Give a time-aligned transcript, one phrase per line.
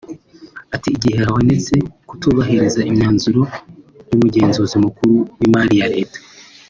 [0.75, 1.75] Ati “Igihe habonetse
[2.07, 3.41] kutubahiriza imyanzuro
[4.09, 6.19] y’Umugenzuzi Mukuru w’Imari ya Leta